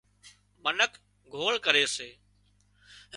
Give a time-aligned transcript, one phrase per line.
[0.63, 0.91] منک
[1.31, 2.09] گوۯ ڪري سي